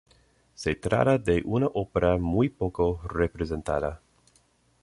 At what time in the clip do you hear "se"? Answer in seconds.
0.55-0.73